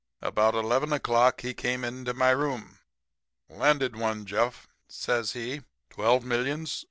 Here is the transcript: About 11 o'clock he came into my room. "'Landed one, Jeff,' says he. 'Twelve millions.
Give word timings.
About 0.23 0.55
11 0.55 0.91
o'clock 0.93 1.41
he 1.41 1.53
came 1.53 1.83
into 1.83 2.15
my 2.15 2.31
room. 2.31 2.79
"'Landed 3.49 3.95
one, 3.95 4.25
Jeff,' 4.25 4.67
says 4.87 5.33
he. 5.33 5.61
'Twelve 5.91 6.25
millions. 6.25 6.79